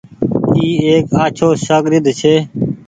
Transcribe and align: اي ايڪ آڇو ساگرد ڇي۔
اي 0.53 0.65
ايڪ 0.89 1.07
آڇو 1.23 1.49
ساگرد 1.65 2.05
ڇي۔ 2.19 2.35